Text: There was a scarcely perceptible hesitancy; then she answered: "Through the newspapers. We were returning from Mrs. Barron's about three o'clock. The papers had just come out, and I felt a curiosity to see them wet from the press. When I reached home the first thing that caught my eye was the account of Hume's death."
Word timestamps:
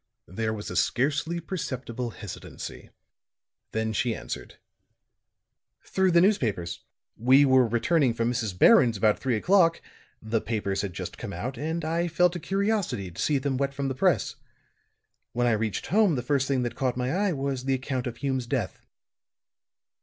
There 0.27 0.51
was 0.51 0.71
a 0.71 0.75
scarcely 0.75 1.39
perceptible 1.39 2.09
hesitancy; 2.09 2.89
then 3.71 3.93
she 3.93 4.15
answered: 4.15 4.55
"Through 5.85 6.09
the 6.09 6.21
newspapers. 6.21 6.79
We 7.17 7.45
were 7.45 7.67
returning 7.67 8.15
from 8.15 8.31
Mrs. 8.31 8.57
Barron's 8.57 8.97
about 8.97 9.19
three 9.19 9.35
o'clock. 9.35 9.79
The 10.19 10.41
papers 10.41 10.81
had 10.81 10.93
just 10.93 11.19
come 11.19 11.33
out, 11.33 11.55
and 11.55 11.85
I 11.85 12.07
felt 12.07 12.35
a 12.35 12.39
curiosity 12.39 13.11
to 13.11 13.21
see 13.21 13.37
them 13.37 13.57
wet 13.57 13.75
from 13.75 13.89
the 13.89 13.93
press. 13.93 14.37
When 15.33 15.45
I 15.45 15.51
reached 15.51 15.85
home 15.85 16.15
the 16.15 16.23
first 16.23 16.47
thing 16.47 16.63
that 16.63 16.73
caught 16.73 16.97
my 16.97 17.13
eye 17.13 17.33
was 17.33 17.65
the 17.65 17.75
account 17.75 18.07
of 18.07 18.17
Hume's 18.17 18.47
death." 18.47 18.81